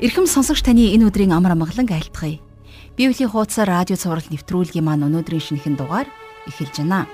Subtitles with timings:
[0.00, 2.40] Ирхэм сонсогч таны энэ өдрийн амар амгалан айлтгая.
[2.96, 6.08] Библийн хуудасаар радио цаураар нэвтрүүлгийн маань өнөөдрийн шинэхэн дугаар
[6.48, 7.04] эхэлж байна.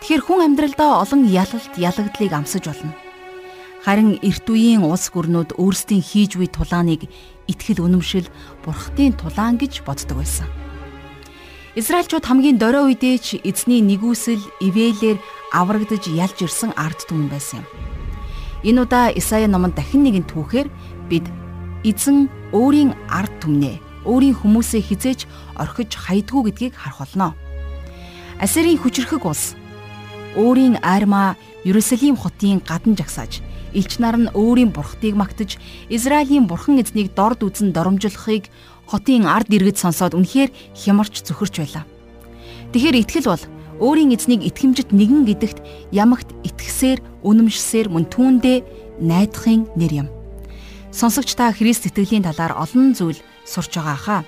[0.00, 2.96] Тэгэхээр хүн амьдралдаа олон ялалт, ялагдлыг амсаж болно.
[3.84, 7.04] Харин эрт үеийн улс гүрнүүд өөрсдийн хийж буй тулааныг
[7.44, 8.32] итгэл үнэмшил
[8.64, 10.48] бурхтын тулаан гэж боддог байсан.
[11.76, 15.20] Израильчууд хамгийн дөрөө үедээ ч эзний нэгүсэл ивэлэр
[15.52, 17.68] аврагдж ялж ирсэн ард түмэн байсан юм.
[18.64, 20.68] Энэ удаа Исая номонд дахин нэгэн түүхээр
[21.12, 21.28] бид
[21.84, 25.20] эзэн өөрийн ард түмнээ өөрийн хүмүүсээ хизээж
[25.56, 27.34] орхиж хайдгүү гэдгийг харах болно.
[28.40, 29.56] Асирийн хүчрхэг улс
[30.36, 33.44] өөрийн армаа Ерүсалим хотын гадна жагсааж
[33.76, 35.60] элч нар нь өөрийн бурхтыг магтаж
[35.92, 38.48] Израилийн бурхан эзнийг дорд үзэн доромжлохыг
[38.88, 41.84] хотын ард иргэд сонсоод үнэхээр хямарч зөвхөрч байлаа.
[42.72, 43.44] Тэгэхэр итгэл бол
[43.78, 45.58] өөрийн эзнийг итгэмжит нэгэн гэдэгт
[45.92, 48.58] ямагт итгэсээр үнэмшсээр мөн түүндээ
[49.04, 50.19] найдахын нэр юм.
[50.90, 54.22] Сонсогч та Христ сэтгэлийн талаар олон зүйл сурч байгаа хаа.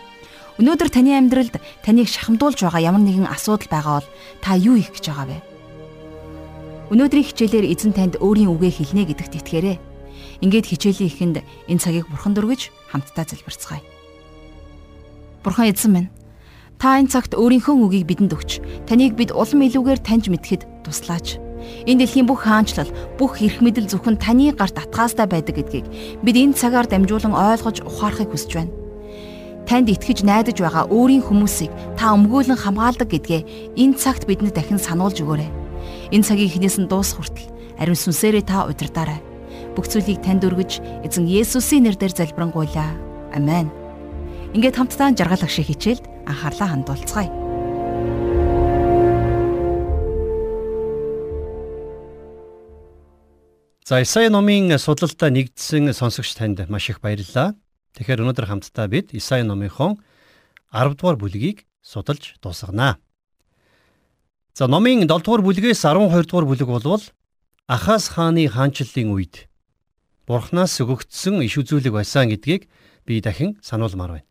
[0.63, 5.11] Өнөөдөр таны амьдралд таныг шахамдуулж байгаа ямар нэгэн асуудал байгаа бол та юу хийх гэж
[5.11, 5.39] байгаа вэ?
[6.95, 9.77] Өнөөдрийн хичээлээр эзэн танд өөрийн үгээ хэлнэ гэдэгт итгээрэй.
[10.47, 13.83] Ингээд хичээлийн эхэнд энэ цагийг бурхан дөргиж хамтдаа залбирцгаая.
[15.43, 16.11] Бурхан эзэн минь
[16.79, 21.42] та энэ цагт өөрийнхөө үгийг бидэнд өгч таныг бид улам илүүгээр таньж мэдхэд туслаач.
[21.87, 25.87] Энэ дэлхийн бүх хаанчлал, бүх эрх мэдэл зөвхөн таны гарт татгаастай байдаг гэдгийг
[26.23, 28.73] бид энэ цагаар дамжуулан ойлгож ухаарахыг хүсэж байна.
[29.67, 35.23] Танд итгэж найдаж байгаа өөрийн хүмүүсийг та өмгөөлөн хамгаалдаг гэдгээ энэ цагт бидэнд дахин сануулж
[35.23, 35.51] өгөөрэй.
[36.11, 39.23] Энэ цагийн эхнээс нь дуус хүртэл ариун сүнсээрээ та удирдаарай.
[39.75, 42.91] Бүх зүйлийг танд өргөж эзэн Есүсийн нэрээр залбирanгуйлаа.
[43.33, 43.71] Амен.
[44.53, 47.42] Ингээд хамтдаа жаргалах шиг хичээлд анхаарлаа хандуулцгаая.
[53.93, 57.53] За Исая номын судалдаа нэгдсэн сонсогч танд маш их баярлалаа.
[57.93, 60.01] Тэгэхээр өнөөдөр хамтдаа бид Исая номынхон
[60.73, 62.97] 10 дугаар бүлгийг судалж дуусгана.
[64.57, 67.05] За номын 7 дугаар бүлгээс 12 дугаар бүлэг болвол
[67.69, 69.45] Ахаз хааны хаанчлалын үед
[70.25, 72.73] Бурханаас өгөгдсөн иш үзүүлэг байсан гэдгийг
[73.05, 74.29] би дахин сануулмаар байна.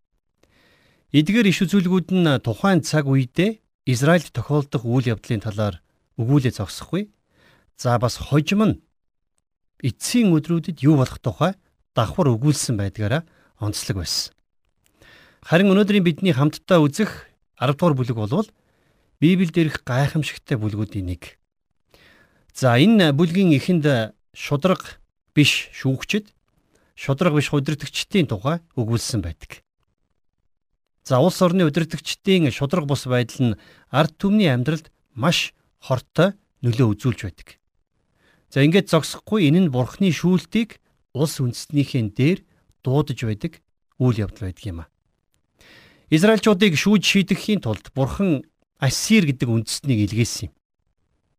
[1.13, 5.85] Эдгээр иш үзүүлгүүд нь тухайн цаг үедээ Израильд тохиолдох үйл явдлын талаар
[6.17, 7.13] өгүүлээ зогсохгүй.
[7.77, 8.81] За бас хожим нь
[9.81, 11.57] эцсийн өдрүүдэд юу болох тухай
[11.97, 13.25] давхар өгүүлсэн байдгаараа
[13.59, 14.33] онцлог байсан.
[15.41, 17.27] Харин өнөөдрийн бидний хамтдаа үзэх
[17.57, 18.47] 10 дугаар бүлэг болвол
[19.21, 21.37] Библиэд ирэх гайхамшигтай бүлгүүдийн нэг.
[22.53, 25.01] За энэ бүлгийн эхэнд шудраг
[25.33, 26.33] биш шүүгчд,
[26.97, 29.61] шудраг биш удирдгчдийн тухай өгүүлсэн байдаг.
[31.05, 33.59] За улс орны удирдгчдийн шудраг бус байдал нь
[33.89, 37.60] ард түмний амьдралд маш хортой нөлөө үзүүлж байдаг.
[38.51, 40.83] За ингээд зогсохгүй энэ нь бурхны шүүлтийг
[41.15, 42.43] улс үндэстнийхэн дээр
[42.83, 43.63] дуудаж байдаг
[43.95, 44.91] үйл явдал байдаг юм а.
[46.11, 48.43] Израильчуудыг шүүж шийдэхийн тулд бурхан
[48.75, 50.53] Ассир гэдэг үндэстнийг илгээсэн юм.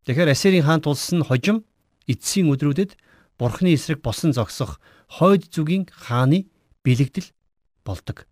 [0.08, 1.68] Тэгэхээр Ассирийн хаант улс нь хожим
[2.08, 2.96] эцсийн өдрүүдэд
[3.36, 4.80] бурхны эсрэг босон зогсох
[5.12, 6.48] хойд зүгийн хааны
[6.80, 7.28] бэлэгдэл
[7.84, 8.24] болдог.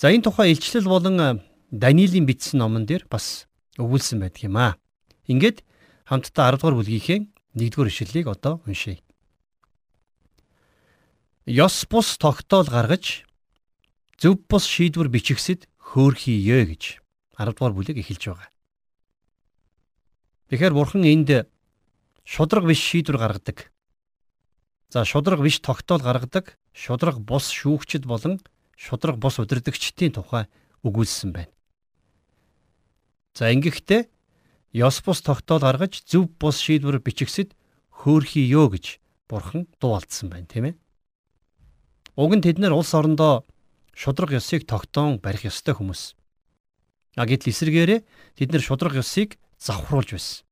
[0.00, 3.44] За энэ тухай илчлэл болон Даниилийн бичсэн номон дээр бас
[3.76, 4.80] өгүүлсэн байдаг юм а.
[5.28, 5.60] Ингээд
[6.08, 9.02] хамтдаа 10 дугаар бүлгийнхээ нэгдүгээр ишлэлийг одоо уншийе.
[11.46, 13.26] Ёс бус тогтоол гаргаж
[14.18, 16.82] зөв бус шийдвэр бичихсэд хөөрхийе гэж
[17.36, 18.50] 10 дугаар бүлэг эхэлж байгаа.
[20.48, 21.50] Тэгэхээр бурхан энд
[22.24, 23.70] шудраг биш шийдвэр гаргадаг.
[24.88, 28.40] За шудраг биш тогтоол гаргадаг, шудраг бус шүүгчд болон
[28.76, 30.46] шудраг бус удирдагчдын тухай
[30.80, 31.52] өгүүлсэн байна.
[33.34, 34.13] За ингэхдээ
[34.74, 37.54] ёс бус тогтоол гаргаж зөв бус шийдвэр бичигсэд
[37.94, 38.98] хөөрхийё гэж
[39.30, 40.74] бурхан дуулдсан байна тийм ээ.
[42.18, 43.46] Уг нь тэд нар улс орондоо
[43.94, 46.18] шудраг ёсыг тогтоон барих ёстой хүмүүс.
[47.14, 48.00] А гэтэл эсэргээрээ
[48.34, 50.42] тэд нар шудраг ёсыг завхруулж байсан.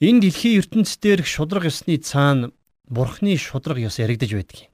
[0.00, 2.52] Энэ дэлхийн ертөнцийн дээрх шудраг ёсны цаана
[2.88, 4.72] бурхны шудраг ёс яригдж байдаг юм.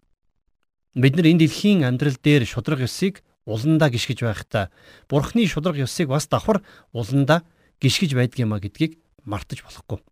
[0.98, 4.75] Бид нар энэ дэлхийн амьдрал дээр шудраг ёсыг уландаа гიშгэж байхдаа
[5.08, 7.46] бурхны шударга ёсыг бас давхар уландаа
[7.81, 8.93] гიშгэж байдгиймээ гэдгийг
[9.25, 10.02] мартаж болохгүй.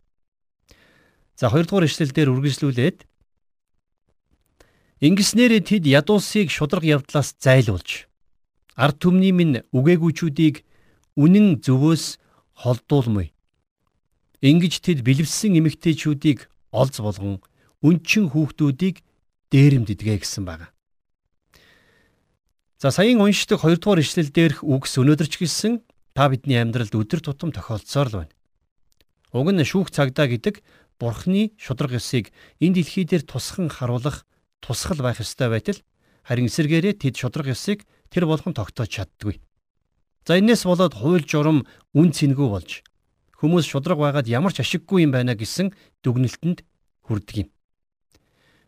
[1.35, 3.03] За 2 дугаар ишлэл дээр үргэлжлүүлээд
[5.03, 8.07] ингэснээр тэд ядуусыг шударга явдлаас зайлуулж
[8.75, 10.63] ард түмний минь үгээгүүчүүдийг
[11.15, 12.19] үнэн зөвөөс
[12.63, 13.31] холдуулмый.
[14.43, 17.39] Ингиж тэд бэлэвсэн эмэгтэйчүүдийг олз болгон
[17.79, 18.99] үнчин хүүхдүүдийг
[19.51, 20.74] дээрэмддгээ гэсэн байна.
[22.85, 25.81] За саяын уншдаг 2 дугаар ишлэл дээрх үгс өнөөдөр ч гэсэн
[26.13, 28.33] та бидний амьдралд өдөр тутам тохиолдсоор л байна.
[29.33, 30.61] Уг нь шүүх цагдаа гэдэг
[31.01, 32.29] Бурхны шудраг ёсыг
[32.61, 34.29] энэ дэлхий дээр тусхан харуулах
[34.61, 35.81] тусгал байх ёстой байтал
[36.29, 39.41] харин эсэргээрээ тэд шудраг ёсыг тэр болгон тогтоож чаддгүй.
[40.29, 41.65] За энэс болоод хууль журам
[41.97, 42.85] үн цэнгүй болж
[43.41, 45.73] хүмүүс шудраг байгаад ямар ч ашиггүй юм байна гэсэн
[46.05, 46.61] дүгнэлтэнд
[47.09, 47.49] хүрдэг юм.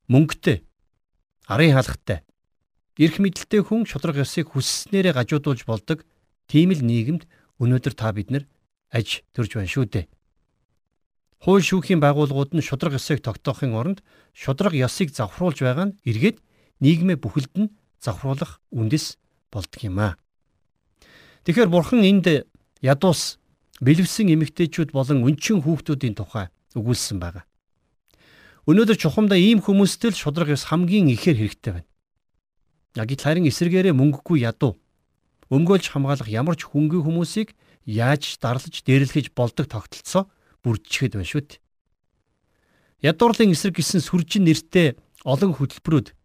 [0.09, 0.65] Мөнгөтэй,
[1.45, 2.25] арын хаалгатай,
[2.97, 6.01] эрх мэдэлтэй хүн шудраг ёсыг хүсснээрээ гажуудуулж болдог
[6.49, 7.29] тийм л нийгэмд
[7.61, 8.43] өнөөдөр та бид нар
[8.89, 10.05] аж төрж байна шүү дээ.
[11.37, 14.01] Хууль шүүхийн байгууллагууд нь шудраг ёсыг тогтоохын оронд
[14.33, 16.41] шудраг ёсыг завхруулж байгаа нь эргээд
[16.81, 19.21] нийгмээ бүхэлд нь завхруулах үндэс
[19.53, 20.17] болдго юм аа.
[21.45, 22.49] Тэгэхээр бурхан энд
[22.81, 23.37] ядуус
[23.81, 27.45] бэлэвсэн эмэгтэйчүүд болон өнчин хүүхдүүдийн тухай өгүүлсэн байна.
[28.65, 31.86] Өнөөдөр чухамдаа ийм хүмүүстэй л шудраг ёс хамгийн ихээр хэрэгтэй байна.
[32.97, 34.81] Яг л харин эсэргээрээ мөнгөгүй ядуу
[35.53, 37.53] өмгөөлж хамгаалах ямар ч хөнгөн хүмүүсийг
[37.85, 40.25] яаж дарлаж дээрлэхэж болдог тогтолцоо
[40.65, 41.61] бүрдчихэд байна шүү дээ.
[43.05, 46.17] Ядуурлын эсрэг гэсэн сүржин нэртэй олон хөтөлбөрүүд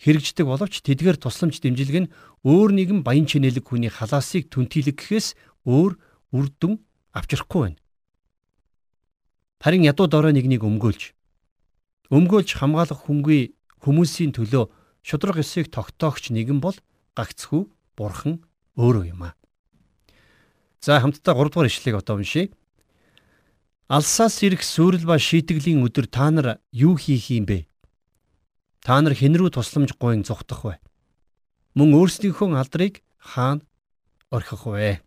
[0.00, 2.12] хэрэгждэг боловч тэдгээр тусламж дэмжлэг нь
[2.42, 5.38] өөр нэгэн баян чинэлэг хүний халаасыг түнтийлэх гэхээс
[5.68, 5.92] өөр
[6.34, 6.82] үр дүн
[7.14, 7.78] авчрахгүй байна.
[9.62, 11.14] Харин ядуу дорой нэгнийг өмгөөлж
[12.10, 14.64] өмгөөлж хамгаалах хүнгүй хүмүүсийн төлөө
[15.04, 16.74] шудраг ёсыг тогтоогч нэгэн бол
[17.12, 18.40] гагцхүү бурхан
[18.80, 19.36] өөрөө юм аа.
[20.80, 22.48] За хамтдаа 3 дугаар ишлэгийг одоо уншийе.
[23.86, 27.68] Алсаас ирэх сүрэл ба шийтгэлийн өдөр та нар юу хийх юм бэ?
[28.80, 30.74] Та нар хэн рүү тусламж гуйн зүхтах вэ?
[31.76, 33.60] Мөн өөрсдийнхөө алдрыг хаана
[34.32, 35.04] орхих вэ?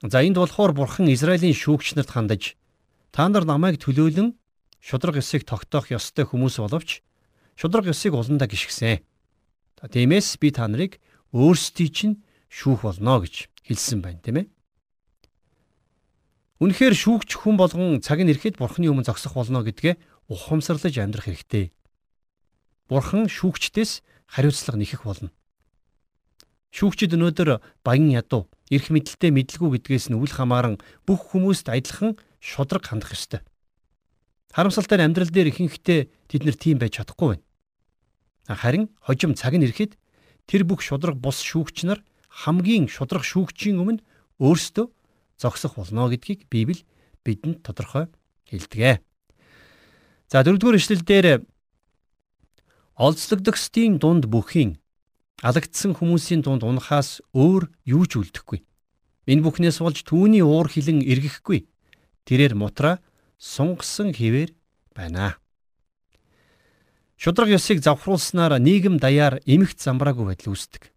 [0.00, 2.56] За энд болохоор бурхан Израилийн шүүгч нарт хандаж
[3.12, 4.32] та нар намайг төлөөлөн
[4.80, 7.02] шудраг ёсыг тогтоох ёстой хүмүүс боловч
[7.58, 9.02] шудраг ёсыг уландаа гიშгсэн.
[9.82, 11.02] Тиймээс би та нарыг
[11.34, 14.46] өөрсдий чинь шүүх болно гэж хэлсэн байна, тийм ээ?
[16.62, 19.98] Үнэхээр шүүгч хүн болгон цаг нь ирэхэд бурхны өмнө зогсох болно гэдгээ
[20.30, 21.74] ухамсарлаж амьдрах хэрэгтэй.
[22.86, 25.30] Бурхан шүүгчдээс хариуцлага нэхэх болно.
[26.74, 30.76] Шүүгчид өнөөдөр баян ядуу, эрх мэдэлтэй мэдлгүй гэдгээс нь үл хамааран
[31.06, 33.40] бүх хүмүүст адилхан шудраг хандах ёстой.
[34.52, 37.47] Харамсалтай амьдрал дээр ихэнхдээ тэд нар тийм байж чадахгүй байна.
[38.48, 40.00] Харин хожим цаг нь ирэхэд
[40.48, 42.00] тэр бүх шудраг бус шүүгч нар
[42.32, 44.00] хамгийн шудраг шүүгчийн өмнө
[44.40, 44.86] өөрсдөө
[45.36, 46.88] зогсох болно гэдгийг Библи
[47.24, 48.08] бидэнд тодорхой
[48.48, 49.04] хэлдэг.
[50.32, 51.26] За дөрөвдүгээр ишлэлдэр
[52.96, 54.80] олзлогдохстын дунд бүхийн
[55.44, 58.64] алагдсан хүмүүсийн дунд унахаас өөр юу ч үлдэхгүй.
[59.30, 61.68] Энэ бүхнээс болж түүний уур хилэн эргэхгүй.
[62.26, 62.98] Тэрээр мутра
[63.38, 64.50] сунгасан хിവэр
[64.96, 65.38] байна.
[67.18, 70.94] Шудраг ёсыг завхруулснаар нийгэм даяар эмхт замбраагүй байдал үүсдэг.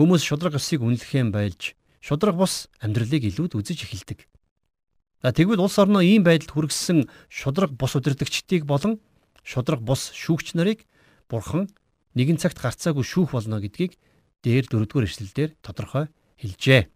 [0.00, 4.24] Хүмүүс шудраг ёсыг үнэлэхэн байлж шудраг бус амьдралыг илүүд үзэж эхэлдэг.
[5.20, 8.96] Тэгвэл улс орноо ийм байдалд хүргэсэн шудраг бус удирдагчдыг болон
[9.44, 10.88] шудраг бус шүүгч нарыг
[11.28, 11.68] бурхан
[12.16, 14.00] нэгэн цагт гарцаагүй шүүх болно гэдгийг
[14.40, 16.08] дээр дөрөвдүгээр ишлэлдэр тодорхой
[16.40, 16.88] хэлжээ.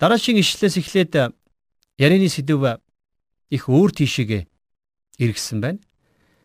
[0.00, 1.12] Дараагийн ишлэлээс эхлээд
[2.00, 2.80] ярианы сэдв
[3.52, 4.48] их өөр тийшээгээ
[5.20, 5.84] эргэсэн байна.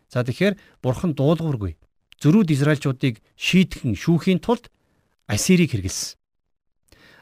[0.09, 1.77] За тэгэхээр бурхан дуулуургүй
[2.19, 4.67] зөрүүд Израильчуудыг шийтгэн шүүхийн тулд
[5.29, 6.17] Ассирийг хэрэгэлсэн.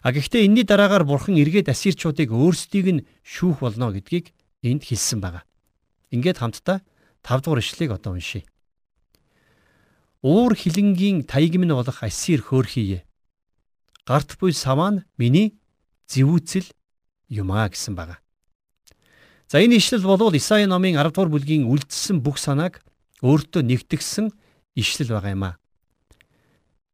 [0.08, 4.32] А гэхдээ энэний дараагаар бурхан эргээд ассирчуудыг өөрсдийг нь шүүх болно гэдгийг
[4.64, 5.44] энд хэлсэн байна.
[6.16, 6.80] Ингээд хамтдаа
[7.28, 8.48] 5 дугаар ишлэгийг одоо уншийе.
[10.24, 13.04] Уур хилэнгийн таягм нь болох ассир хөөрхийе.
[14.08, 15.60] Гарт буй саваа нь миний
[16.08, 16.72] зэвүүцэл
[17.28, 18.24] юм а гэсэн байна.
[19.48, 22.84] За энэ ишлэл болвол Исаи номын 10 дугаар бүлгийн үлдсэн бүх санааг
[23.24, 24.28] өөртөө нэгтгсэн
[24.76, 25.52] ишлэл байгаа юм а.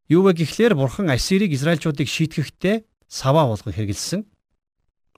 [0.06, 4.22] Юу вэ гэхлээр бурхан Ассирийг Израильчуудыг шийтгэхдээ саваа болгон хэрэгэлсэн.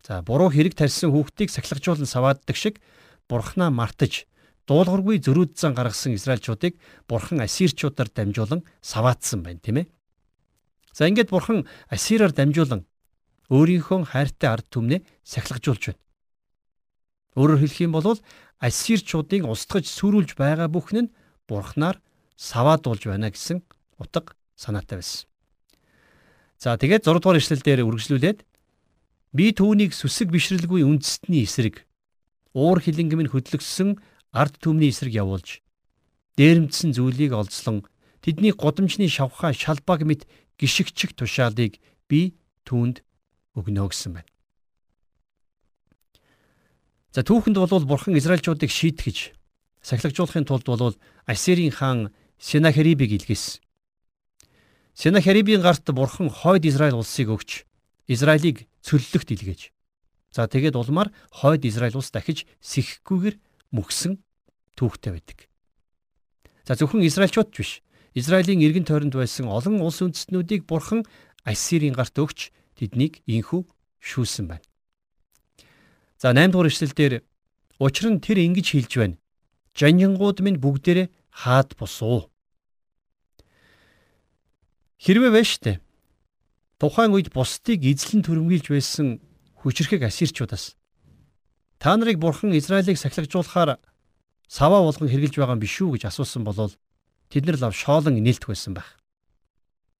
[0.07, 2.79] За буруу хэрэг тарьсан хүүхдийг сахилгажуулан савааддаг шиг
[3.27, 4.23] бурхнаа мартаж
[4.63, 9.91] дуулуургүй зөрүүд зан гаргасан Израильчуудыг бурхан Ассирчуудаар дамжуулан саваатсан байна тийм ээ.
[10.95, 12.87] За ингээд бурхан Ассираар дамжуулан
[13.51, 16.04] өөрийнхөө хайртай ард түмнээ сахилгажуулж байна.
[17.35, 18.19] Өөрөөр хэлэх юм бол
[18.59, 21.13] Ассирчуудыг устгаж сүрүүлж байгаа бүхэн нь
[21.47, 21.99] бурхнаар
[22.39, 23.59] саваадуулж байна гэсэн
[23.99, 25.27] утга санаатай байсан.
[26.57, 28.39] За тэгээд 6 дугаар ишлэл дээр үргэлжлүүлээд
[29.35, 31.83] би түүнийг сүсэг бишрэлгүй үндэстний эсрэг
[32.55, 33.99] уур хилэнгëm нь хөдлөгсөн
[34.31, 35.59] ард түмний эсрэг явуулж
[36.39, 37.83] дээрэмдсэн зүйлийг олзлон
[38.23, 40.23] тэдний годамжны шавхаа шалбаг мэт
[40.55, 43.03] гიშгчиг тушаалыг би түүнд
[43.59, 44.34] өгнө гэсэн байна.
[47.15, 49.31] За түүхэнд бол бурхан Израильчуудыг шийтгэж
[49.79, 53.63] сахилгажуулахын тулд бол Ассирийн хаан Сенахерибыг илгээсэн.
[54.99, 57.63] Сенахерибийн гарт бурхан хойд Израиль улсыг өгч
[58.11, 59.71] Израилийг цөллөгт илгээж
[60.35, 63.39] За тэгээд улмаар хойд Израиль улс дахиж сэххгүйгээр
[63.71, 64.19] мөхсөн
[64.75, 65.47] түүхтэй байдаг.
[66.67, 67.71] За зөвхөн Израильчууд ч биш.
[68.11, 71.07] Израилийн эргэн тойронд байсан олон улс үндэстнүүдийг бурхан
[71.47, 73.63] Ассирийн гарт өгч тэднийг инхүү
[74.03, 74.67] шүүлсэн байна.
[76.25, 77.21] За 8 дугаар эшлэлдэр
[77.77, 79.21] учир нь тэр ингэж хэлж байна.
[79.77, 82.33] Жанжингууд минь бүгдээрээ хаад босуу.
[84.97, 85.77] Хэрвээ байна штэ.
[86.81, 89.21] Тухайн үед бусдыг эзлэн төрөмгийлж байсан
[89.61, 90.73] хүчрхэг ассирчудаас
[91.77, 93.77] та нарыг бурхан Израилийг сахилгажуулахаар
[94.49, 96.73] саваа болгон хэрглэж байгаа юм биш үү гэж асуусан болол
[97.29, 98.97] тэд нар лав шоолон нээлтэх байсан байх.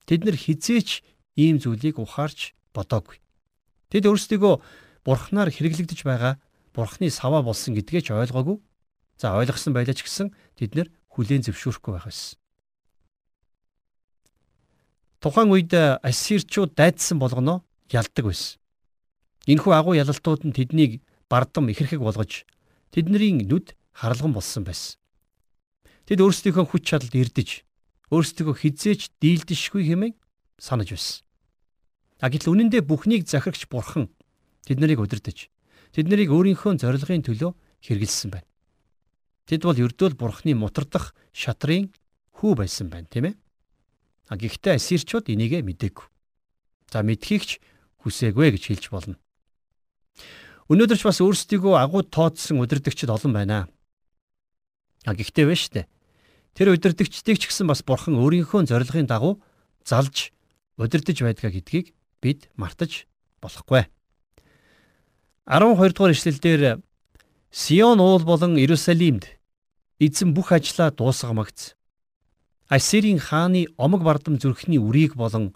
[0.10, 1.06] Тэд нар хизээч
[1.38, 3.22] ийм зүйлийг ухаарч бодоогүй.
[3.94, 6.42] Тэд өөрсдийгөө бурхнаар хэрэглэгдэж байгаа
[6.74, 8.58] бурхны саваа болсон гэдгээ ч ойлгоогүй.
[9.22, 12.36] За ойлгосон байлаа ч гэсэн тэд нар хүлээн зөвшөөрөхгүй байх байсан.
[15.24, 15.72] Тухайн үед
[16.04, 18.60] ассирчууд дайдсан болгоно ялдаг байсан.
[19.48, 22.44] Энэхүү агуу ялалтууд нь тэднийг бардам ихэрхэг болгож
[22.92, 25.00] тэдний нүд харалган болсон байсан.
[26.10, 27.66] Тэд өөрсдийнхөө хүч чадалд ирдэж
[28.14, 30.14] өөрсдийгөө хизээч дийлдэшгүй хэмээн
[30.62, 31.26] санаж байсан.
[32.22, 34.14] А гэтэл үнэндээ бүхнийг захирагч бурхан
[34.66, 35.48] тэд нарыг удирдах.
[35.94, 37.52] Тэд нарыг өөрийнхөө зорилгын төлөө
[37.86, 38.50] хэрэгэлсэн байна.
[39.46, 41.94] Тэд бол ердөөл бурханы мутардах шатрын
[42.34, 43.36] хүү байсан байна, тийм ээ?
[44.28, 46.06] А гэхдээ ассирчууд энийгээ мэдээгүй.
[46.90, 47.62] За мэдхийгч
[48.02, 49.16] хүсээгүй гэж хэлж болно.
[50.66, 53.70] Өнөөдөр ч бас өөрсдийгөө агуу тооцсон удирдагчид олон байна.
[55.06, 55.86] А гэхдээ вэ штэ.
[56.58, 59.38] Тэр удирдагчдыг ч гэсэн бас бурхан өөрийнхөө зорилгын дагуу
[59.86, 60.34] залж
[60.82, 63.06] удирдах байдгаа гэдгийг бид мартаж
[63.46, 63.86] болохгүй.
[65.46, 66.82] 12 дугаар ишлэлдэр
[67.52, 69.30] Сион уул болон Иерусалимд
[70.02, 71.78] эзэн бүх ажлаа дуусгамагц.
[72.68, 75.54] Ассирийн хааны омог бардам зүрхний үрийг болон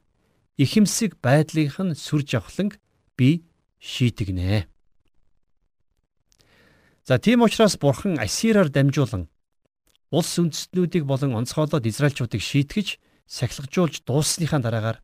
[0.62, 2.78] ихэмсэг байдлынх нь сүр жавхланг
[3.18, 3.50] би
[3.82, 4.70] шийтгнэ.
[7.04, 9.26] За тийм учраас бурхан Ассираар дамжуулан
[10.14, 15.02] улс үндэстнүүдийг болон онцгойлоод Израильчуудыг шийтгэж сахилгажуулж дууссныхаа дараагаар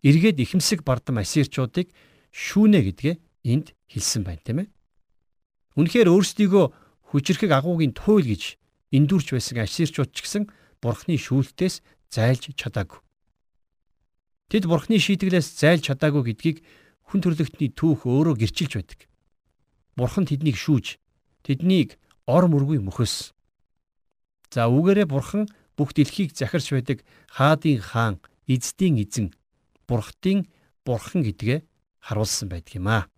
[0.00, 1.92] эргээд ихэмсэг бардам Ассирчуудыг
[2.32, 4.68] шүүнэ гэдгээ энд хэлсэн байна тийм ээ.
[5.76, 6.64] Үнэхээр өөрсдийгөө
[7.12, 8.56] хүчрхэг агуугийн туйл гэж
[8.92, 10.44] эндүрч байсан Ассирчууд ч гэсэн
[10.80, 13.00] бурхны шүүлтээс зайлж чадаагүй.
[14.52, 16.58] Тэд бурхны шийтгэлээс зайлж чадаагүй гэдгийг
[17.08, 19.00] хүн төрлөختний түүх өөрөө гэрчилж байдаг.
[19.96, 20.96] Бурхан тэднийг шүүж
[21.44, 23.36] тэднийг ор мөргүй мөхөс.
[24.52, 28.16] За үүгээрээ бурхан бүх дэлхийг захирч байдаг хаадын хаан,
[28.48, 29.32] эздийн эзэн,
[29.88, 30.48] бурхтын
[30.84, 31.64] бурхан гэдгээ
[32.00, 33.11] харуулсан байдаг юм аа.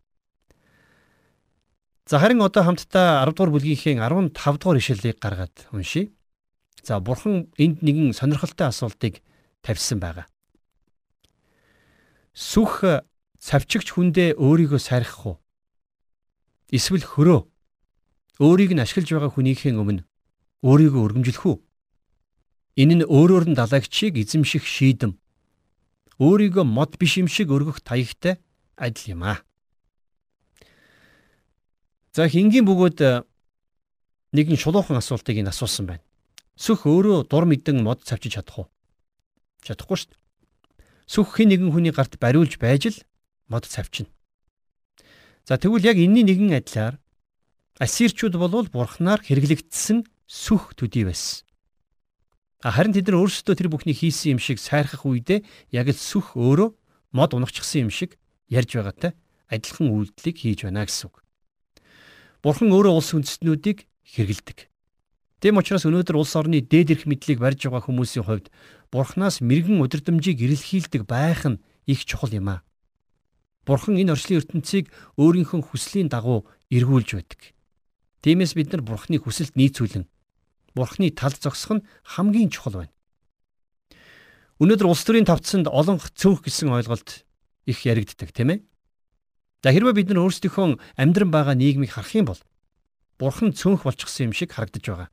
[2.07, 6.13] За харин одоо хамтдаа 10 дугаар бүлгийнхээ 15 дугаар ишлэлийг гаргаад уншийе.
[6.85, 9.25] За бурхан энд нэгэн сонирхолтой асуултыг
[9.65, 10.29] тавьсан байгаа.
[12.37, 12.85] Сүх
[13.41, 15.37] цавчигч хүндээ өөрийгөө сайрах уу?
[16.69, 17.41] Эсвэл хөрөө
[18.37, 20.05] өөрийг нь ашиглаж байгаа хүнийхээ өмнө
[20.61, 21.57] өөрийгөө өргөмжлөх үү?
[22.85, 25.17] Энэ нь өөрөөр нь далаагчийг эзэмших шийдэм.
[26.21, 28.45] Өөрийгөө мод биш юм шиг өргөх таягтай
[28.77, 29.41] адил юм аа.
[32.15, 33.27] За хингийн бөгөөд э,
[34.39, 36.05] нэгэн шулуухан асуултыг ин асуусан байна.
[36.55, 38.67] Сүх өөрөө дур мэдэн мод цавчиж чадах уу?
[39.67, 40.23] Чадахгүй шүү дээ.
[41.11, 43.03] Сүх хэн нэгэн хүний гарт бариулж байж л
[43.51, 44.07] мод цавчина.
[45.43, 47.03] За тэгвэл яг энэний нэгэн адилаар
[47.83, 51.43] Ассирчууд болвол бурхнаар хэрэглэгдсэн сүх төдий байсан.
[52.63, 55.43] Харин тэд нар өөрсдөө тэр бүхнийг хийсэн юм шиг сайрхах үедээ
[55.75, 56.71] яг л сүх өөрөө
[57.11, 58.15] мод унагчсан юм шиг
[58.47, 59.19] ярьж байгаатай
[59.51, 61.24] адилхан үйлдэлийг хийж байна гэсэн үг.
[62.45, 64.69] Бурхан өөрөө улс үндэстнүүдийг хэрэгэлдэг.
[65.41, 68.53] Тэм учраас өнөөдөр улс орны дээд эрх мэдлийг барьж байгаа хүмүүсийн хувьд
[68.93, 72.61] Бурханаас мэрэгэн удирдамжийг эрэлхийлдэг байх нь их чухал юм аа.
[73.65, 77.57] Бурхан энэ орчлын ертөнцийг өөрийнхөө хүслийн дагуу эргүүлж байдаг.
[78.21, 80.05] Тиймээс бид нар Бурхны хүсэлд нийцүүлэн
[80.77, 82.93] Бурхны талд зогсох нь хамгийн чухал байна.
[84.61, 87.25] Өнөөдөр улс төрийн тавцсанд олон цөөх гэсэн ойлголт
[87.65, 88.61] их яригддаг тийм ээ.
[89.65, 92.41] За хэрвээ бид нар өөрсдийнхөө амьдран байгаа нийгмийг харах юм бол
[93.17, 95.09] Бурхан цөөнх болчихсон юм шиг харагдаж байгаа.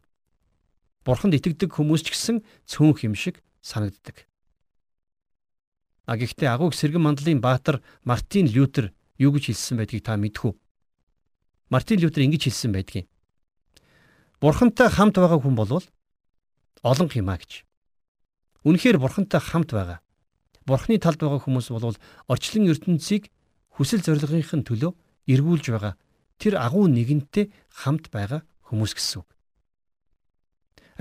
[1.08, 4.28] Бурханд итгэдэг хүмүүс ч гэсэн цөөнх юм шиг санагддаг.
[6.04, 10.54] А гэхдээ агууг сэргэн мандлын баатар Мартин Лютер юу гэж хэлсэн байдгийг та мэдэх үү?
[11.72, 13.08] Мартин Лютер ингэж хэлсэн байдгийг.
[14.44, 15.88] Бурхантай хамт байгаа хүн болвол
[16.84, 17.64] олон хэмаа гэж.
[18.68, 20.04] Үнэхээр бурхантай хамт байгаа.
[20.68, 21.96] Бурхны талд байгаа хүмүүс болвол
[22.28, 23.32] орчлон ертөнцийг
[23.82, 24.94] хүсэл зорилгын төлөө
[25.26, 25.98] эргүүлж байгаа
[26.38, 29.30] тэр агуу нэгэнтэй хамт байгаа хүмүүс гэсэн үг.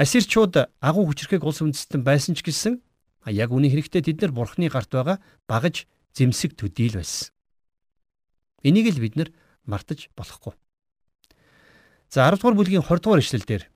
[0.00, 2.80] Ассирчууд агуу хүчрхэг улс үндэстэн байсан ч гэсэн
[3.28, 5.84] яг үний хэрэгтээ тэд нар бурхны гарт байгаа багаж
[6.16, 7.28] зэмсэг төдийл байсан.
[8.64, 9.28] Энийг л бид нар
[9.68, 10.56] мартаж болохгүй.
[12.08, 13.68] За 10 дугаар бүлгийн 20 дугаар ишлэлдэр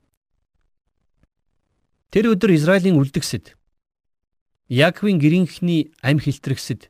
[2.09, 3.53] Тэр өдөр Израилийн үлдгэсэд
[4.65, 6.89] Яаковын гэрийнхний ам хилтрэгсэд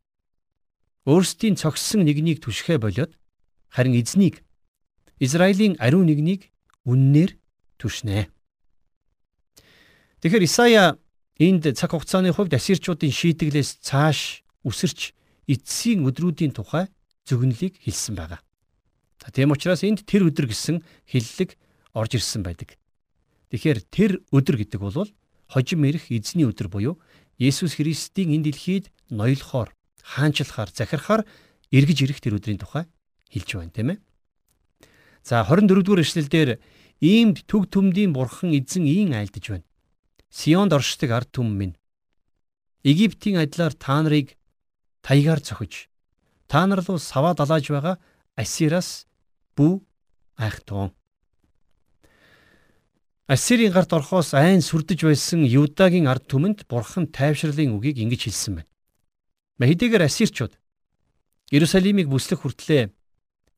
[1.05, 3.13] өөрсдийн цогссон нэгнийг түшхэ болоод
[3.69, 4.41] харин эзнийг
[5.21, 6.51] Израилийн ариун нэгнийг
[6.83, 7.37] үннээр
[7.77, 8.27] түшнэ.
[10.19, 10.97] Тэгэхээр Исая
[11.37, 15.13] энд цаг хугацааны хувьд ассирчуудын шийтгэлээс цааш үсэрч
[15.45, 16.89] эцсийн өдрүүдийн тухай
[17.29, 18.41] зөвгөнлийг хэлсэн байгаа.
[19.21, 21.53] За тийм учраас энд тэр өдөр гэсэн хиллэг
[21.93, 22.75] орж ирсэн байдаг.
[23.53, 25.09] Тэгэхээр тэр өдөр гэдэг бол
[25.47, 26.95] хожим ирэх эзний өдөр буюу
[27.37, 31.25] Есүс Христийн энэ дэлхийд ноёлохоор, хаанчлахаар, захирахаар
[31.73, 32.85] эргэж ирэх тэр өдрийн тухай
[33.33, 33.99] хэлж байна, тийм ээ.
[35.25, 36.61] За 24 дугаар эшлэлдэр
[37.01, 39.65] иймд төг төмдийн бурхан эзэн ийн айлдж байна.
[40.29, 41.75] Сионд оршдог ард түмэн минь.
[42.85, 44.37] Египтийн адилаар та нарыг
[45.01, 45.89] таягаар цохиж
[46.47, 47.97] та нар руу саваа далааж байгаа
[48.35, 49.07] Ассираас
[49.57, 49.81] бүү
[50.37, 50.91] айхтун.
[53.27, 58.69] Ассирийн гарт орхоос айн сүрдэж байсан Юдагийн ард түмэнд бурхан тайвшрлын үгийг ингэж хэлсэн байна.
[59.55, 60.53] Махэдийгээр ассирчууд
[61.47, 62.91] Иерусалимыг бүслэх хүртлээр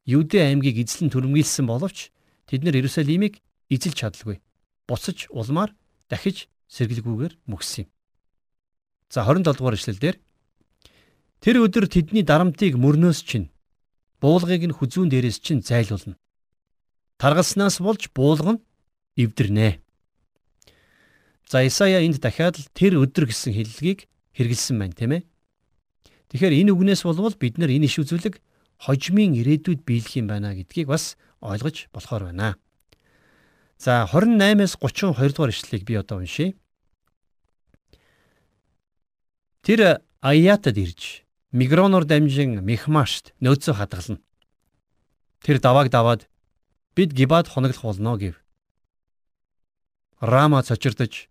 [0.06, 2.14] Юдэ аймгийг эзлэн түрэмгийлсэн боловч
[2.46, 3.42] тэд нэр Иерусалимыг
[3.74, 4.38] эзэлж чадалгүй.
[4.86, 5.74] Буцаж улмаар
[6.06, 7.90] дахиж сэргэлгүйгээр мөксөн юм.
[9.10, 10.16] За 27 дугаар ишлэлдэр
[11.42, 13.50] тэр өдөр тэдний дарамтыг мөрнөөс чинь
[14.22, 16.14] буулгыг нь хүзүүн дээрээс чинь зайлуулна.
[17.18, 18.64] Таргалснаас болж буулга нь
[19.18, 19.82] эвдэрнэ.
[21.50, 24.06] За Исая энд дахиад л тэр өдөр гэсэн хэллэгийг
[24.38, 25.24] хэрэгэлсэн байна, тийм ээ.
[26.28, 28.44] Тэгэхээр энэ үгнээс болвол бид нар энэ иш үзүүлэг
[28.84, 32.60] хожмын ирээдүйд биелэх юм байна гэдгийг бас ойлгож болохоор байна.
[33.80, 36.60] За 28-аас 32 дугаар ишлэлийг би одоо уншийе.
[39.64, 41.24] Тэр Аятад ирж
[41.56, 44.20] Мигроноор дамжин Мехмашт нөөцөө хадгална.
[45.40, 46.28] Тэр давааг даваад
[46.92, 48.36] бид Гибад хоноглох болно гэв.
[50.20, 51.30] Рама цочирдож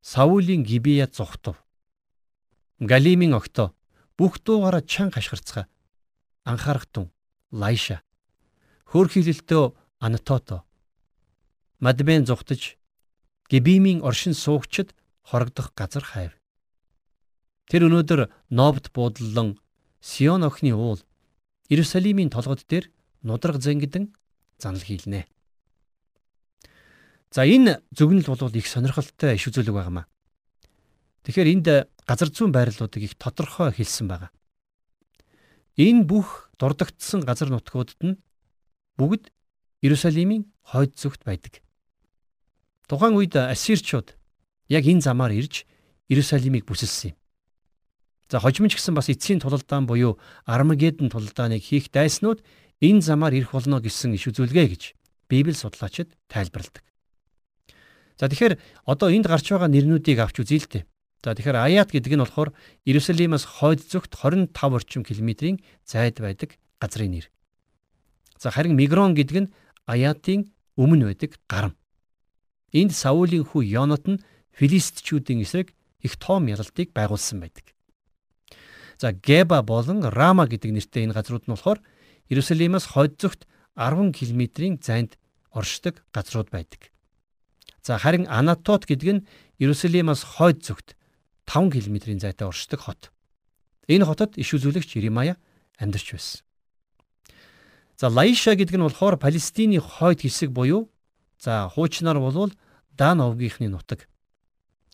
[0.00, 1.60] Саулийн Гибея зүхтв.
[2.78, 3.74] Галимын огтоо
[4.20, 5.64] бүх дуугаараа чанга хашгирцгаа.
[6.44, 7.08] Анхаарах тун
[7.50, 8.04] Лайша.
[8.92, 9.72] Хөөрхилэлтөө
[10.04, 10.68] Анатото
[11.80, 12.76] Мадбен зүхтэж
[13.48, 14.92] Гибимийн оршин суугчид
[15.24, 16.32] хорогдох газар хайв.
[17.72, 19.56] Тэр өнөөдөр Нобд буудлан
[20.04, 21.00] Сион охины уул
[21.72, 22.92] Иерусалимийн толгод дээр
[23.24, 24.12] нудраг зэнгидэн
[24.60, 25.24] занал хийлнэ.
[27.32, 30.04] За энэ зөвгнөл бол их сонирхолтой иш үзүүлэг байгаамаа.
[31.24, 31.66] Тэгэхээр энд
[32.08, 34.30] газар зүүн байрлалуудыг их тодорхой хэлсэн байгаа.
[35.76, 38.20] Энэ бүх дурдгдсан газар нутгуудад нь
[38.96, 39.32] бүгд
[39.80, 41.64] Иерусалимийн хойд зүгт байдаг.
[42.88, 44.16] Тухайн үед ассирчууд
[44.68, 45.64] яг энэ замаар ирж
[46.10, 47.16] Иерусалимыг бүсэлсэн юм.
[48.30, 52.42] За хожимч гэсэн бас эцсийн тулалдаан буюу Армагеддон тулалдааныг хийх дайснууд
[52.82, 54.82] энэ замаар ирэх болно гэсэн иш үзүүлгээ гэж
[55.30, 56.82] Библи судлаачид тайлбарладаг.
[58.18, 60.84] За тэгэхээр одоо энд гарч байгаа нэрнүүдийг авч үзье л дээ.
[61.20, 62.56] За тэгэхээр Аят гэдэг нь болохоор
[62.88, 67.26] Иерусалимаас хойд зүгт 25 орчим километрийн зайд байдаг газрын нэр.
[68.40, 69.52] За харин Мигрон гэдэг нь
[69.84, 70.48] Аятын
[70.80, 71.76] өмнө байдаг гарам.
[72.72, 74.22] Энд Саулийн хүү Йонот нь
[74.56, 77.76] филистичүүдийн эсрэг их том ялалтыг байгуулсан байдаг.
[78.96, 81.84] За Геба болон Рама гэдэг нэртэй энэ газрууд нь болохоор
[82.32, 83.44] Иерусалимаас хойд зүгт
[83.76, 85.20] 10 км-ийн зайд
[85.52, 86.88] оршдог газрууд байдаг.
[87.84, 89.24] За харин Анатот гэдэг нь
[89.60, 90.96] Иерусалимаас хойд зүгт
[91.50, 93.10] 5 км-ийн зайтай оршдог хот.
[93.90, 95.34] Энэ хотод иш үзүүлэгч Иремая
[95.82, 96.46] амьдарч байсан.
[97.98, 100.86] За Лаиша гэдэг нь болохоор Палестины хойд хэсэг буюу
[101.40, 102.52] За хуучнаар болвол
[102.96, 104.08] Дан овгийнхны нутаг.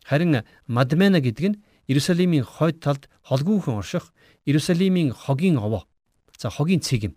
[0.03, 4.13] Харин Мадмена гэдэг нь Иерусалимийн хойд талд холгүйхэн орших
[4.45, 5.83] Иерусалимийн хогийн овоо.
[6.37, 7.15] За хогийн цэг юм.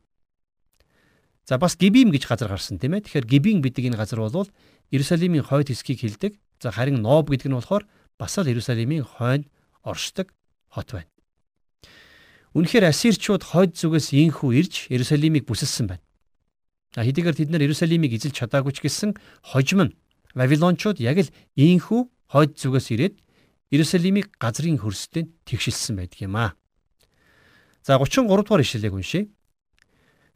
[1.47, 3.07] За бас Гибим гэж газар гарсан тийм ээ.
[3.07, 4.51] Тэгэхээр Гибим гэдэг энэ газар бол
[4.91, 6.35] Иерусалимийн хойд хэсгийг хилдэг.
[6.59, 7.87] За харин Ноб гэдэг нь болохоор
[8.21, 9.49] бас л Иерусалимийн хойд
[9.81, 10.29] оршдог
[10.69, 11.09] хот байна.
[12.53, 16.05] Үнэхээр ассирчууд хойд зүгээс инхүү ирж Иерусалимыг бүсэлсэн байна.
[17.01, 19.97] Хэдийгээр тэд нар Иерусалимыг эзэлж чадаагүй ч гэсэн хожим нь
[20.37, 23.15] Вавилончууд яг л ийхүү хойд зүгээс ирээд
[23.73, 26.53] Иерусалимыг газрын хөрсдөнд тэгшилсэн байдаг юм аа.
[27.81, 29.33] За 33 дугаар ишлэлийг уншийе.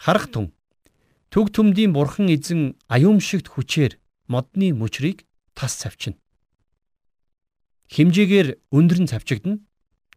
[0.00, 0.56] Харах тун
[1.28, 3.98] төг төмдийн бурхан эзэн аюумшигт хүчээр
[4.30, 6.16] модны мөчрийг тас цавчна.
[7.94, 9.62] Химжээгээр өндөр нь цавчигдана.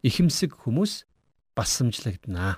[0.02, 1.06] Ихэмсэг хүмүүс
[1.54, 2.58] бассамжлагдана.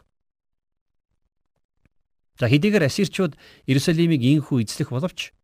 [2.39, 3.35] За хэдийгээр ассирчууд
[3.67, 5.35] Иерусалимыг инхүү эзлэх боловч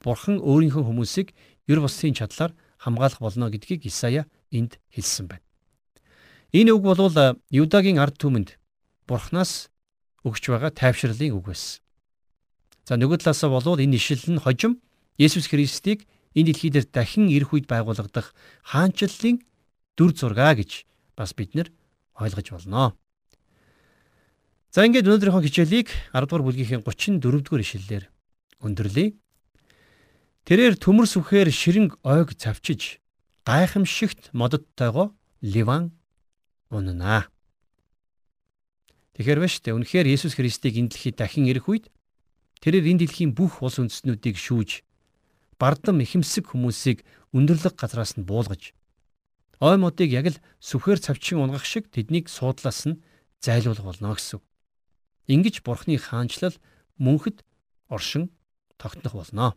[0.00, 1.36] Бурхан өөрийнхөө хүмүүсийг
[1.68, 5.44] ер бусын чадлаар хамгаалах болно гэдгийг Исая энд хэлсэн байна.
[6.56, 7.12] Энэ үг бол
[7.52, 8.56] Юдагийн ард түмэнд
[9.04, 9.68] Бурханаас
[10.24, 11.84] өгч байгаа тайвширлын үг байсан.
[12.88, 14.80] За нөгөө талаасаа болвол энэ ишил нь хожим
[15.20, 18.34] Есүс Христийг энэ дэлхий дээр дахин ирэх үед байгуулагдах
[18.66, 19.42] хаанчлалын
[19.96, 20.86] дүр зургаа гэж
[21.18, 21.68] бас бид нэр
[22.16, 22.94] ойлгож болно.
[24.70, 28.04] За ингээд өнөөдрийнхөө хичээлийг 10 дугаар бүлгийн 34 дугаар ишлэлээр
[28.62, 29.18] өндөрлөе.
[30.46, 33.02] Тэрээр төмөр сүхээр ширэнг ойг цавчиж
[33.42, 35.10] гайхамшигт мододтойгоо
[35.42, 35.90] ливан
[36.70, 37.26] унана.
[39.18, 39.76] Байна шүү дээ.
[39.76, 41.92] Үнэхээр Есүс Христийг энэ дэлхийд дахин ирэх үед
[42.64, 44.80] тэрээр энэ дэлхийн бүх улс үндэстнүүдийг шүүж
[45.60, 47.04] бардам ихэмсэг хүмүүсийг
[47.36, 48.72] өндөрлөг газраас нь буулгаж
[49.60, 53.00] ой модыг яг л сүхээр цавчин унгах шиг тэднийг суудлаас нь
[53.44, 54.40] зайлуулах болно гэсэн.
[55.28, 56.56] Ингиж бурхны хаанчлал
[56.96, 57.44] мөнхөд
[57.92, 58.32] оршин
[58.80, 59.52] тогтнох болно.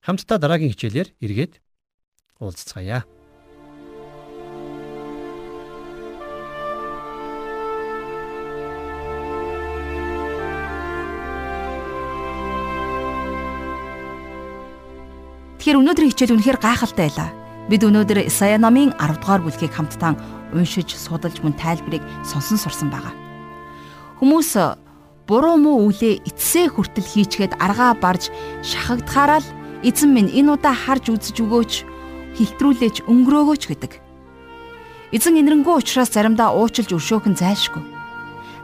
[0.00, 1.60] Хамтдаа дараагийн хичээлээр эргээд
[2.40, 3.04] уулзцгаая.
[15.58, 17.30] Тэгэхээр өнөөдрийн хичээл үнэхээр гайхалтай байлаа.
[17.66, 20.14] Бид өнөөдөр Исая номын 10 дугаар бүлгийг хамтдаа
[20.54, 23.12] уншиж, судалж мөн тайлбарыг сонсон сурсан байгаа.
[24.22, 24.54] Хүмүүс
[25.26, 28.30] буруу муу үлээ эцсээ хүртэл хийчгээд аргаа барж
[28.64, 29.48] шахагдахаараа л
[29.84, 31.72] эзэн минь энэ удаа харж үзэж өгөөч,
[32.38, 33.92] хилтрүүлээч өнгөрөөгөөч гэдэг.
[35.12, 37.84] Эзэн инэрэнгүү учраас заримдаа уучлж өршөөх нь зайлшгүй.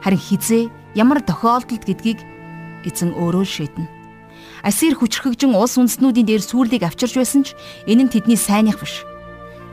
[0.01, 0.63] Харин хизээ
[0.97, 2.19] ямар тохиолдолд гэдгийг
[2.87, 3.94] эзэн өөрөө шийднэ.
[4.65, 7.53] Асир хүчрхэгжин улс үндэстнүүдийн дээр сүрлийг авчирч байсан ч
[7.85, 9.05] энэ нь тэдний сайнх биш.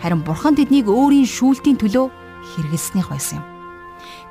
[0.04, 3.46] Харин бурхан тэднийг өөрийн шүүлтийн төлөө хэрэгэлснийх байсан юм.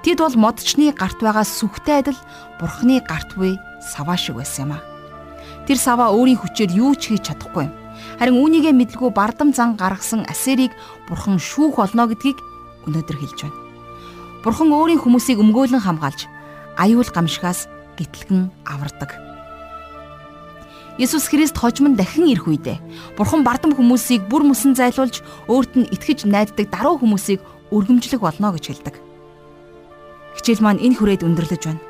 [0.05, 2.19] Тэд бол модчны гарт байгаа сүхтэй адил
[2.61, 4.85] бурханы гарт буй саваа шиг байсан юм а.
[5.65, 7.73] Тэр саваа өөрийн хүчээр юу ч хийж чадахгүй юм.
[8.21, 10.77] Харин үүнийгээ мэдлгүй бардам зан гаргасан Асерийг
[11.09, 12.37] бурхан шүүх болно гэдгийг
[12.85, 13.57] өнөөдөр хэлж байна.
[14.45, 16.29] Бурхан өөрийн хүмүүсийг өмгөөлөн хамгаалж
[16.77, 17.65] аюул гамшигаас
[17.97, 19.30] гитлгэн авардаг.
[21.01, 22.77] Есүс Христ хожим нь дахин ирэх үедээ
[23.17, 27.41] Бурхан бардам хүмүүсийг бүр мөсөн зайлуулж өөрт нь итгэж найддаг даруй хүмүүсийг
[27.73, 29.01] өргөмжлөх болно гэж хэлдэг.
[30.37, 31.81] Хичээл маань энэ хүрээд өндөрлөж байна.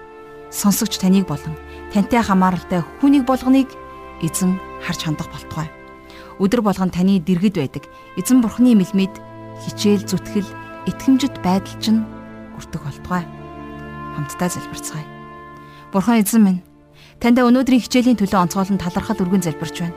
[0.48, 1.60] Сонсогч таныг болон
[1.92, 3.68] тантай хамааралтай хүнийг болгоныг
[4.24, 5.68] эзэн харж хандах болтугай.
[6.40, 7.84] Өдөр болгон таны дэргэд байдаг
[8.16, 9.12] эзэн Бурханы мэлмид
[9.68, 10.48] хичээл зүтгэл
[10.88, 12.08] итгэмжит байдал чинь
[12.56, 13.28] өртөг болтугай.
[14.16, 15.04] Хамтдаа залбирцгаая.
[15.92, 16.62] Бурхан эзэн минь
[17.22, 19.94] Таньда өнөөдрийн хичээлийн төлөө онцгойлон талархал өргөн залбирч байна.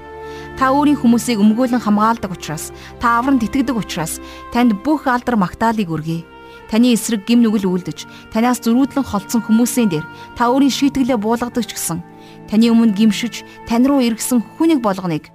[0.60, 2.68] Та өөрийн хүмүүсийг өмгөөлөн хамгаалдаг учраас,
[3.00, 4.20] та авранд итгэдэг учраас
[4.52, 6.20] танд бүх алдар магтаалыг өргөе.
[6.68, 10.04] Таны эсрэг гим нүгэл үлдэж, танаас зөрүүдлэн холцсон хүмүүсийн дээр
[10.36, 12.04] та өөрийн шийтгэлээ буулгадаг ч гэсэн
[12.48, 15.32] таны өмнө гимшиж, тань руу эргэсэн хүнийг болгоныг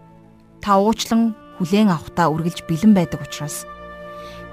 [0.62, 3.66] та уучлан хүлээн авахтаа үргэлж бэлэн байдаг учраас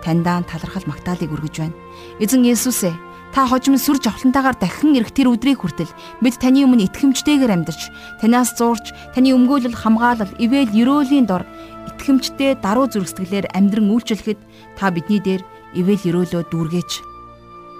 [0.01, 1.77] таньдаа талархал магтаалыг өргөж байна.
[2.21, 2.95] Эзэн Есүс ээ
[3.35, 5.93] Та хожим сүр жавхлантайгаар дахин ирэх тэр өдрийн хүртэл
[6.25, 11.45] бид таны өмнө итгэмжтэйгээр амьдарч, танаас зуурч, таны өмгөөлөл хамгаалал, ивэл ерөөлийн дор
[11.91, 14.41] итгэмжтэй даруй зүрхсэтгэлээр амьдран үйлчлэхэд
[14.81, 15.45] та бидний дээр
[15.77, 16.91] ивэл ерөөлөө дүүргээч.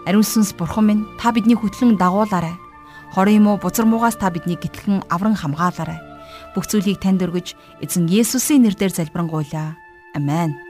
[0.07, 2.55] Ариун сүнс бурхан минь та бидний хөтлөн дагуулаарай.
[3.17, 5.99] Хорын муу бузар муугаас та бидний гитлэн авран хамгаалаарай.
[6.55, 9.75] Бүх зүйлийг танд өргөж эзэн Есүсийн нэрээр залбирanгуйлаа.
[10.15, 10.66] Амен.